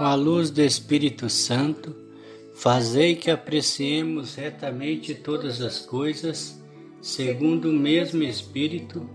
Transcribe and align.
com 0.00 0.06
a 0.06 0.14
luz 0.14 0.50
do 0.50 0.62
Espírito 0.62 1.28
Santo, 1.28 1.94
fazei 2.54 3.14
que 3.14 3.30
apreciemos 3.30 4.34
retamente 4.34 5.14
todas 5.14 5.60
as 5.60 5.80
coisas, 5.80 6.58
segundo 7.02 7.68
o 7.68 7.74
mesmo 7.74 8.22
Espírito, 8.22 9.06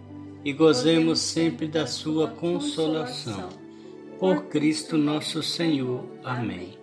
e 0.43 0.53
gozemos 0.53 1.17
sempre 1.17 1.67
da 1.67 1.88
sua 1.88 2.27
consolação. 2.27 3.49
Por 4.20 4.43
Cristo 4.43 4.95
nosso 4.95 5.41
Senhor. 5.41 6.05
Amém. 6.23 6.77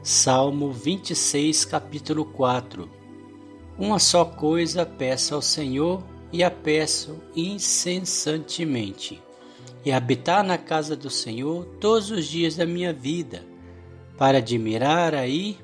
Salmo 0.00 0.70
26, 0.70 1.64
capítulo 1.64 2.24
4 2.26 2.88
Uma 3.76 3.98
só 3.98 4.24
coisa 4.24 4.86
peço 4.86 5.34
ao 5.34 5.42
Senhor 5.42 6.04
e 6.32 6.44
a 6.44 6.52
peço 6.52 7.20
incessantemente 7.34 9.23
e 9.84 9.92
habitar 9.92 10.42
na 10.42 10.56
casa 10.56 10.96
do 10.96 11.10
Senhor 11.10 11.64
todos 11.80 12.10
os 12.10 12.26
dias 12.26 12.56
da 12.56 12.64
minha 12.64 12.92
vida, 12.92 13.44
para 14.16 14.38
admirar 14.38 15.14
aí 15.14 15.58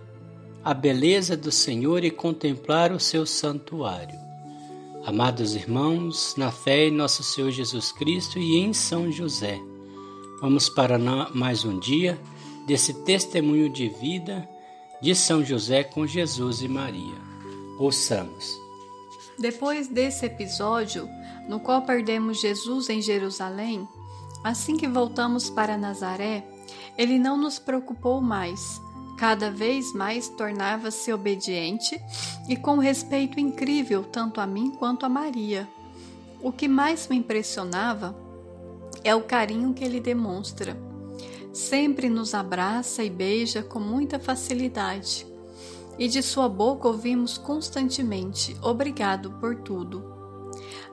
a 0.62 0.74
beleza 0.74 1.36
do 1.36 1.50
Senhor 1.50 2.04
e 2.04 2.10
contemplar 2.10 2.92
o 2.92 3.00
seu 3.00 3.24
santuário. 3.24 4.18
Amados 5.06 5.54
irmãos, 5.54 6.34
na 6.36 6.52
fé 6.52 6.88
em 6.88 6.90
nosso 6.90 7.22
Senhor 7.22 7.50
Jesus 7.50 7.90
Cristo 7.90 8.38
e 8.38 8.58
em 8.58 8.74
São 8.74 9.10
José, 9.10 9.58
vamos 10.42 10.68
para 10.68 10.98
mais 11.34 11.64
um 11.64 11.78
dia 11.78 12.20
desse 12.66 12.92
testemunho 13.04 13.72
de 13.72 13.88
vida 13.88 14.46
de 15.00 15.14
São 15.14 15.42
José 15.42 15.82
com 15.82 16.06
Jesus 16.06 16.60
e 16.60 16.68
Maria. 16.68 17.16
Ouçamos. 17.78 18.60
Depois 19.38 19.88
desse 19.88 20.26
episódio, 20.26 21.08
no 21.48 21.58
qual 21.58 21.80
perdemos 21.82 22.38
Jesus 22.38 22.90
em 22.90 23.00
Jerusalém, 23.00 23.88
Assim 24.42 24.76
que 24.76 24.88
voltamos 24.88 25.50
para 25.50 25.76
Nazaré, 25.76 26.46
ele 26.96 27.18
não 27.18 27.36
nos 27.36 27.58
preocupou 27.58 28.20
mais. 28.20 28.80
Cada 29.18 29.50
vez 29.50 29.92
mais 29.92 30.28
tornava-se 30.30 31.12
obediente 31.12 32.00
e 32.48 32.56
com 32.56 32.78
respeito 32.78 33.38
incrível 33.38 34.02
tanto 34.02 34.40
a 34.40 34.46
mim 34.46 34.70
quanto 34.70 35.04
a 35.04 35.10
Maria. 35.10 35.68
O 36.42 36.50
que 36.50 36.66
mais 36.66 37.06
me 37.06 37.16
impressionava 37.16 38.16
é 39.04 39.14
o 39.14 39.22
carinho 39.22 39.74
que 39.74 39.84
ele 39.84 40.00
demonstra. 40.00 40.74
Sempre 41.52 42.08
nos 42.08 42.32
abraça 42.32 43.04
e 43.04 43.10
beija 43.10 43.62
com 43.62 43.78
muita 43.78 44.18
facilidade. 44.18 45.26
E 45.98 46.08
de 46.08 46.22
sua 46.22 46.48
boca 46.48 46.88
ouvimos 46.88 47.36
constantemente: 47.36 48.56
Obrigado 48.62 49.32
por 49.32 49.56
tudo. 49.56 50.09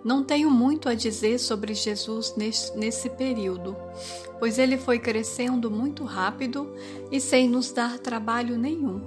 Não 0.07 0.23
tenho 0.23 0.49
muito 0.49 0.87
a 0.87 0.93
dizer 0.93 1.37
sobre 1.37 1.73
Jesus 1.73 2.33
nesse 2.77 3.09
período, 3.09 3.75
pois 4.39 4.57
ele 4.57 4.77
foi 4.77 4.99
crescendo 4.99 5.69
muito 5.69 6.05
rápido 6.05 6.73
e 7.11 7.19
sem 7.19 7.49
nos 7.49 7.73
dar 7.73 7.99
trabalho 7.99 8.57
nenhum. 8.57 9.01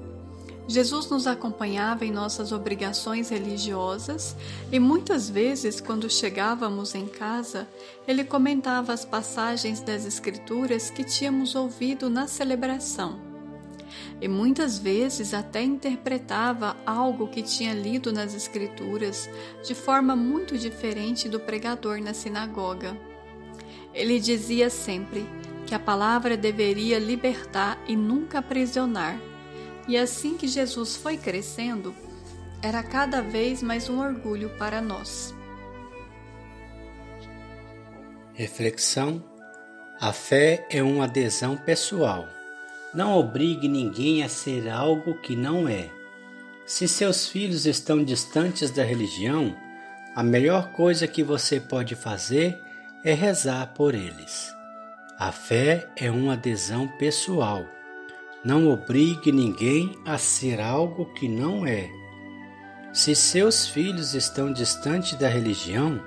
Jesus 0.69 1.09
nos 1.09 1.27
acompanhava 1.27 2.05
em 2.05 2.11
nossas 2.11 2.53
obrigações 2.53 3.31
religiosas 3.31 4.37
e 4.71 4.79
muitas 4.79 5.31
vezes, 5.31 5.81
quando 5.81 6.11
chegávamos 6.11 6.95
em 6.95 7.07
casa, 7.07 7.67
ele 8.07 8.23
comentava 8.23 8.93
as 8.93 9.03
passagens 9.03 9.81
das 9.81 10.05
Escrituras 10.05 10.91
que 10.91 11.03
tínhamos 11.03 11.55
ouvido 11.55 12.11
na 12.11 12.29
celebração 12.29 13.30
e 14.21 14.29
muitas 14.29 14.79
vezes 14.79 15.35
até 15.35 15.63
interpretava 15.63 16.77
algo 16.85 17.29
que 17.29 17.43
tinha 17.43 17.73
lido 17.73 18.13
nas 18.13 18.35
Escrituras 18.35 19.29
de 19.65 19.75
forma 19.75 20.15
muito 20.15 20.57
diferente 20.57 21.29
do 21.29 21.41
pregador 21.41 22.01
na 22.01 22.15
sinagoga. 22.15 22.97
Ele 23.93 24.21
dizia 24.21 24.71
sempre 24.71 25.27
que 25.67 25.75
a 25.75 25.79
palavra 25.79 26.37
deveria 26.37 26.99
libertar 26.99 27.79
e 27.87 27.97
nunca 27.97 28.39
aprisionar, 28.39 29.21
e 29.87 29.97
assim 29.97 30.37
que 30.37 30.47
Jesus 30.47 30.97
foi 30.97 31.17
crescendo, 31.17 31.95
era 32.63 32.83
cada 32.83 33.21
vez 33.23 33.63
mais 33.63 33.89
um 33.89 34.01
orgulho 34.01 34.51
para 34.59 34.81
nós. 34.81 35.35
Reflexão: 38.35 39.23
A 40.01 40.13
fé 40.13 40.67
é 40.71 40.83
uma 40.83 41.05
adesão 41.05 41.57
pessoal 41.57 42.27
não 42.93 43.17
obrigue 43.17 43.69
ninguém 43.69 44.23
a 44.23 44.29
ser 44.29 44.69
algo 44.69 45.15
que 45.15 45.37
não 45.37 45.69
é. 45.69 45.91
Se 46.67 46.87
seus 46.87 47.29
filhos 47.29 47.67
estão 47.67 48.03
distantes 48.03 48.71
da 48.71 48.83
religião, 48.83 49.57
a 50.15 50.23
melhor 50.23 50.73
coisa 50.73 51.07
que 51.07 51.23
você 51.23 51.61
pode 51.61 51.95
fazer 51.95 52.61
é 53.05 53.15
rezar 53.15 53.75
por 53.75 53.95
eles. 53.95 54.53
A 55.19 55.31
fé 55.33 55.89
é 55.97 56.11
uma 56.11 56.33
adesão 56.33 56.89
pessoal. 56.89 57.65
Não 58.45 58.69
obrigue 58.69 59.31
ninguém 59.31 59.97
a 60.05 60.17
ser 60.17 60.61
algo 60.61 61.13
que 61.15 61.29
não 61.29 61.67
é. 61.67 61.91
Se 62.93 63.15
seus 63.15 63.69
filhos 63.69 64.15
estão 64.15 64.53
distantes 64.53 65.17
da 65.17 65.29
religião, 65.29 66.01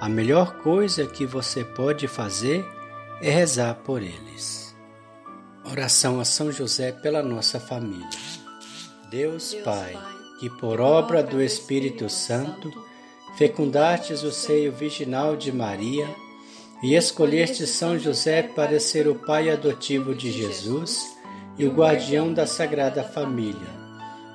a 0.00 0.08
melhor 0.08 0.58
coisa 0.58 1.06
que 1.06 1.24
você 1.24 1.64
pode 1.64 2.08
fazer 2.08 2.64
é 3.22 3.30
rezar 3.30 3.74
por 3.76 4.02
eles. 4.02 4.69
Oração 5.70 6.18
a 6.18 6.24
São 6.24 6.50
José 6.50 6.90
pela 6.90 7.22
nossa 7.22 7.60
família. 7.60 8.04
Deus, 9.08 9.52
Deus 9.52 9.54
Pai, 9.62 9.96
que 10.40 10.50
por 10.50 10.80
obra 10.80 11.22
do 11.22 11.40
Espírito 11.40 12.10
Santo 12.10 12.68
fecundastes 13.38 14.24
o 14.24 14.32
seio 14.32 14.72
virginal 14.72 15.36
de 15.36 15.52
Maria 15.52 16.08
e 16.82 16.96
escolheste 16.96 17.68
São 17.68 17.96
José 17.96 18.42
para 18.42 18.80
ser 18.80 19.06
o 19.06 19.14
pai 19.14 19.48
adotivo 19.48 20.12
de 20.12 20.32
Jesus 20.32 21.06
e 21.56 21.64
o 21.64 21.72
guardião 21.72 22.34
da 22.34 22.48
Sagrada 22.48 23.04
Família. 23.04 23.70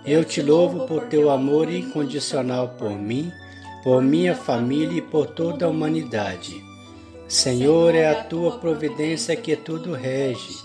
Eu 0.06 0.24
te 0.24 0.42
louvo 0.42 0.88
por 0.88 1.08
teu 1.08 1.30
amor 1.30 1.70
incondicional 1.70 2.70
por 2.78 2.92
mim, 2.92 3.30
por 3.84 4.02
minha 4.02 4.36
família 4.36 5.00
e 5.00 5.02
por 5.02 5.28
toda 5.28 5.66
a 5.66 5.70
humanidade. 5.70 6.64
Senhor, 7.28 7.94
é 7.94 8.10
a 8.10 8.24
tua 8.24 8.58
providência 8.58 9.36
que 9.36 9.54
tudo 9.58 9.92
rege 9.92 10.65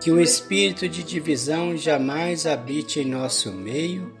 que 0.00 0.10
o 0.10 0.20
espírito 0.20 0.88
de 0.88 1.02
divisão 1.02 1.76
jamais 1.76 2.46
habite 2.46 3.00
em 3.00 3.04
nosso 3.04 3.52
meio, 3.52 4.14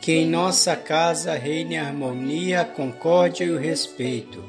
que 0.00 0.12
em 0.12 0.26
nossa 0.26 0.74
casa 0.74 1.34
reine 1.34 1.76
a 1.76 1.86
harmonia, 1.86 2.62
a 2.62 2.64
concórdia 2.64 3.44
e 3.44 3.50
o 3.50 3.58
respeito, 3.58 4.42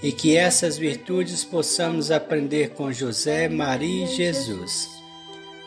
e 0.00 0.12
que 0.12 0.36
essas 0.36 0.78
virtudes 0.78 1.44
possamos 1.44 2.10
aprender 2.10 2.70
com 2.70 2.92
José, 2.92 3.48
Maria 3.48 4.04
e 4.04 4.14
Jesus. 4.14 4.88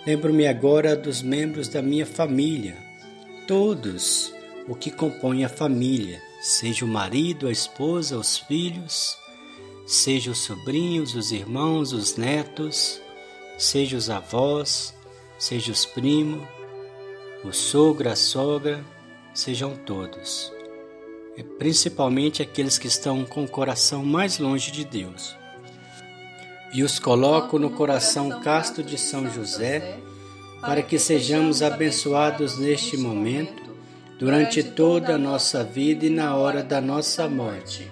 Lembro-me 0.05 0.47
agora 0.47 0.95
dos 0.95 1.21
membros 1.21 1.67
da 1.67 1.81
minha 1.81 2.05
família, 2.05 2.77
todos 3.47 4.33
o 4.67 4.75
que 4.75 4.89
compõe 4.89 5.43
a 5.43 5.49
família, 5.49 6.21
seja 6.41 6.85
o 6.85 6.87
marido, 6.87 7.47
a 7.47 7.51
esposa, 7.51 8.17
os 8.17 8.37
filhos, 8.37 9.17
seja 9.85 10.31
os 10.31 10.39
sobrinhos, 10.39 11.13
os 11.13 11.31
irmãos, 11.31 11.91
os 11.91 12.15
netos, 12.15 13.01
seja 13.57 13.97
os 13.97 14.09
avós, 14.09 14.93
seja 15.37 15.71
os 15.71 15.85
primos, 15.85 16.45
o 17.43 17.51
sogro, 17.51 18.09
a 18.09 18.15
sogra, 18.15 18.83
sejam 19.33 19.75
todos, 19.75 20.51
principalmente 21.57 22.41
aqueles 22.41 22.77
que 22.77 22.87
estão 22.87 23.23
com 23.25 23.43
o 23.43 23.49
coração 23.49 24.03
mais 24.03 24.39
longe 24.39 24.71
de 24.71 24.83
Deus. 24.83 25.35
E 26.73 26.83
os 26.83 26.99
coloco 26.99 27.57
no 27.57 27.69
coração 27.69 28.41
casto 28.41 28.83
de 28.83 28.97
São 28.97 29.29
José, 29.29 29.99
para 30.59 30.81
que 30.81 30.97
sejamos 30.97 31.61
abençoados 31.61 32.57
neste 32.57 32.97
momento, 32.97 33.63
durante 34.17 34.63
toda 34.63 35.15
a 35.15 35.17
nossa 35.17 35.63
vida 35.63 36.05
e 36.05 36.09
na 36.09 36.35
hora 36.35 36.63
da 36.63 36.81
nossa 36.81 37.27
morte. 37.27 37.91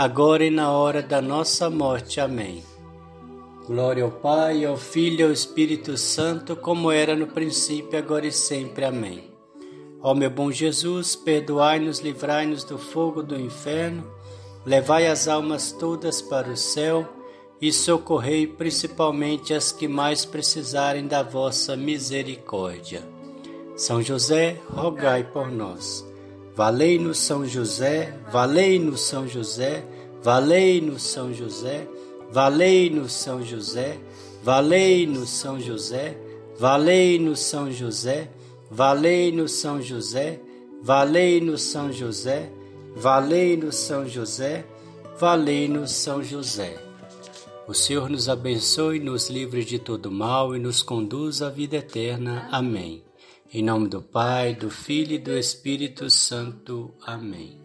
agora 0.00 0.42
e 0.42 0.48
na 0.48 0.72
hora 0.72 1.02
da 1.02 1.20
nossa 1.20 1.68
morte. 1.68 2.22
Amém. 2.22 2.64
Glória 3.66 4.02
ao 4.02 4.10
Pai, 4.10 4.64
ao 4.64 4.74
Filho 4.74 5.20
e 5.20 5.22
ao 5.24 5.30
Espírito 5.30 5.94
Santo, 5.98 6.56
como 6.56 6.90
era 6.90 7.14
no 7.14 7.26
princípio, 7.26 7.98
agora 7.98 8.26
e 8.26 8.32
sempre. 8.32 8.86
Amém. 8.86 9.30
Ó 10.00 10.14
meu 10.14 10.30
bom 10.30 10.50
Jesus, 10.50 11.14
perdoai-nos, 11.14 11.98
livrai-nos 11.98 12.64
do 12.64 12.78
fogo 12.78 13.22
do 13.22 13.38
inferno, 13.38 14.10
levai 14.64 15.06
as 15.06 15.28
almas 15.28 15.70
todas 15.70 16.22
para 16.22 16.48
o 16.48 16.56
céu 16.56 17.06
e 17.60 17.70
socorrei 17.70 18.46
principalmente 18.46 19.52
as 19.52 19.70
que 19.70 19.86
mais 19.86 20.24
precisarem 20.24 21.06
da 21.06 21.22
vossa 21.22 21.76
misericórdia. 21.76 23.06
São 23.76 24.00
José, 24.00 24.62
rogai 24.66 25.24
por 25.24 25.50
nós. 25.50 26.09
Valei-nos 26.56 27.18
São 27.18 27.46
José, 27.46 28.14
valei-nos 28.30 29.00
São 29.00 29.26
José, 29.26 29.84
valei-nos 30.22 31.02
São 31.02 31.32
José, 31.32 31.88
valei-nos 32.30 33.12
São 33.12 33.42
José, 33.42 33.98
valei-nos 34.42 35.30
São 35.30 35.60
José, 35.60 36.18
valei-nos 36.58 37.40
São 37.40 37.70
José, 37.70 38.30
valei-nos 38.70 39.52
São 39.52 39.80
José, 39.80 40.40
valei-nos 40.82 41.62
São 41.62 41.92
José, 41.92 42.50
valei-nos 42.94 43.74
São 43.76 44.08
José, 44.08 44.64
valei-nos 45.18 45.92
São 45.92 46.22
José. 46.22 46.76
O 47.68 47.74
Senhor 47.74 48.10
nos 48.10 48.28
abençoe, 48.28 48.98
nos 48.98 49.30
livre 49.30 49.64
de 49.64 49.78
todo 49.78 50.10
mal 50.10 50.56
e 50.56 50.58
nos 50.58 50.82
conduz 50.82 51.40
à 51.40 51.48
vida 51.48 51.76
eterna. 51.76 52.48
Amém. 52.50 53.09
Em 53.52 53.64
nome 53.64 53.88
do 53.88 54.00
Pai, 54.00 54.54
do 54.54 54.70
Filho 54.70 55.14
e 55.14 55.18
do 55.18 55.36
Espírito 55.36 56.08
Santo. 56.08 56.94
Amém. 57.04 57.60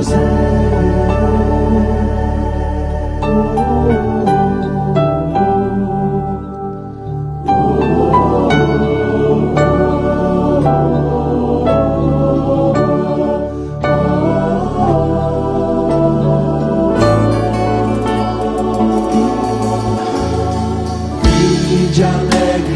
cantemos, 0.00 0.12
a 0.12 0.79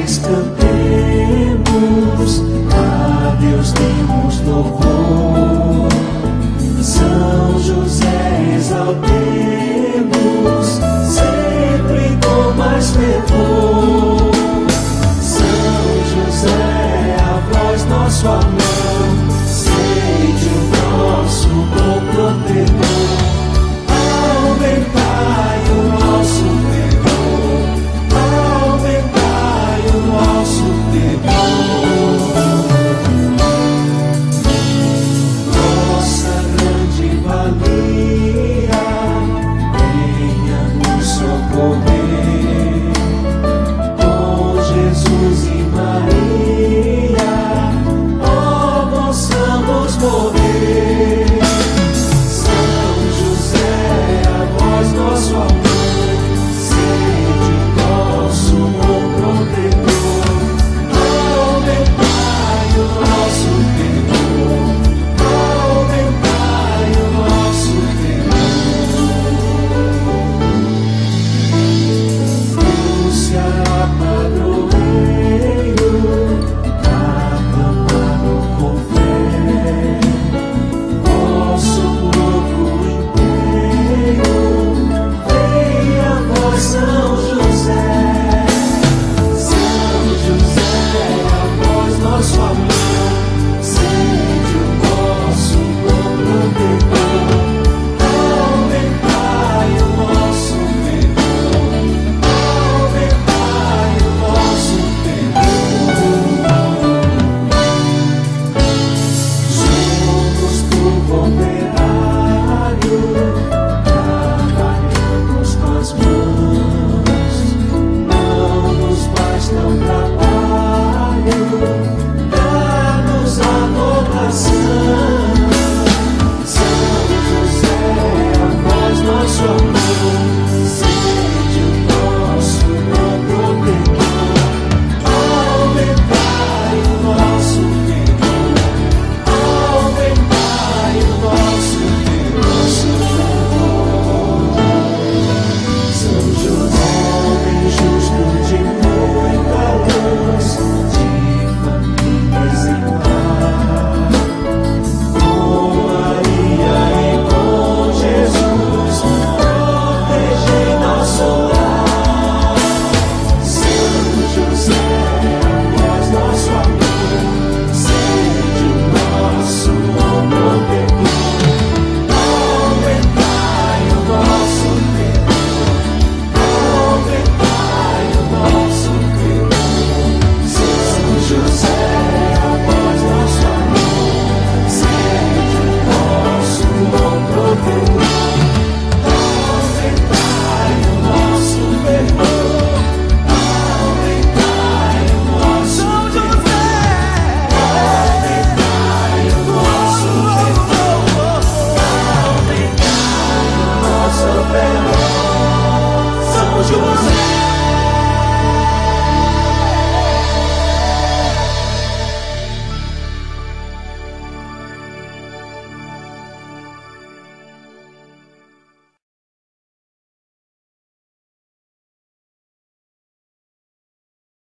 Cristo 0.05 0.29
temos. 0.61 2.14